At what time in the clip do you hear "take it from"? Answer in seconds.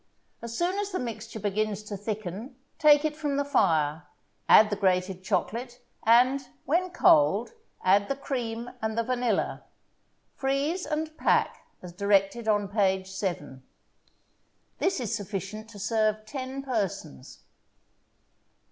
2.79-3.37